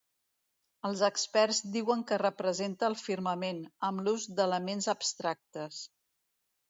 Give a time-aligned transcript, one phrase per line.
[0.87, 3.61] Els experts diuen que representa el firmament,
[3.91, 5.85] amb l'ús d'elements abstractes.